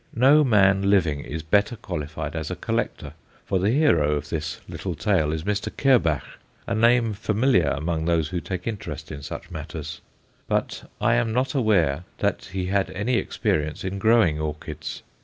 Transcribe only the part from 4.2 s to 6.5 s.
this little tale is Mr. Kerbach,